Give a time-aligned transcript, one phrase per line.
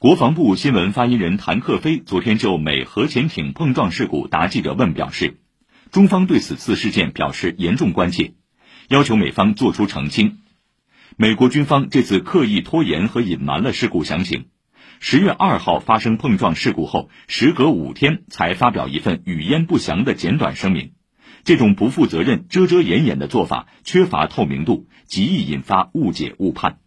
[0.00, 5.40] 国防部新闻发言人谭克飞昨天就美核潜艇碰撞事故答记者问表示
[5.90, 8.34] 中方对此次事件表示严重关切
[8.86, 10.38] 要求美方作出澄清。
[11.16, 14.46] 美国军方这次刻意拖延和隐瞒了事故详情。
[15.00, 20.92] 十月二号发生碰撞事故后时隔五天才发表一份语焉不详的简短声明。
[21.42, 26.78] 这种不负责任遮遮掩掩的做法缺乏透明度极易引发误解误判。